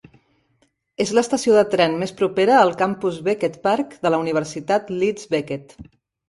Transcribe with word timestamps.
És 1.03 1.09
l'estació 1.17 1.57
de 1.57 1.61
tren 1.73 1.93
més 2.03 2.13
propera 2.21 2.55
al 2.61 2.73
campus 2.79 3.19
Beckett 3.29 3.61
Park 3.69 3.95
de 4.07 4.13
la 4.15 4.21
Universitat 4.25 4.91
Leeds 4.97 5.31
Beckett. 5.37 5.79